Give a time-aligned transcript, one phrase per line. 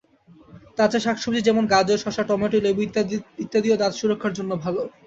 [0.77, 2.81] তাজা শাক-সবজি যেমন গাজর, শসা, টমেটো, লেবু
[3.43, 4.81] ইত্যাদিও দাঁত সুরক্ষার জন্য ভালো।